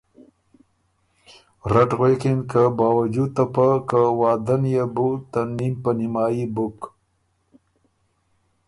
[1.71, 6.45] رټ غوېکِن که ”باؤجود ته پۀ که وعدۀ ن يې بُو ته نیم په نیمايي
[6.55, 6.79] بُک“